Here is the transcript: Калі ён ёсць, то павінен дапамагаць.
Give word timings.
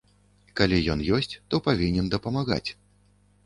Калі 0.59 0.79
ён 0.93 1.03
ёсць, 1.19 1.39
то 1.49 1.61
павінен 1.69 2.13
дапамагаць. 2.17 2.67